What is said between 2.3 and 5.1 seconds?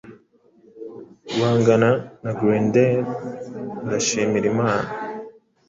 Grendel Ndashimira Imana